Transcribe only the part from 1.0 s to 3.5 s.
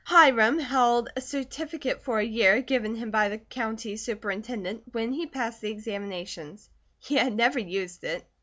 a certificate for a year, given him by the